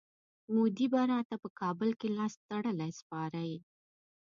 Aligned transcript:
مودي 0.53 0.85
به 0.91 1.01
راته 1.11 1.35
په 1.43 1.49
کابل 1.59 1.89
کي 1.99 2.07
لاستړلی 2.17 2.91
سپارئ. 2.99 3.53